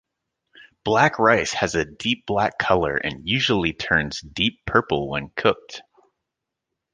[0.83, 5.83] Black rice has a deep black color and usually turns deep purple when cooked.